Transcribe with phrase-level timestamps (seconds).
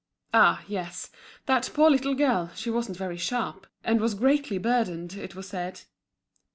[0.33, 0.63] Ah!
[0.67, 1.11] yes,
[1.45, 5.81] that poor little girl; she wasn't very sharp, and was greatly burdened, it was said.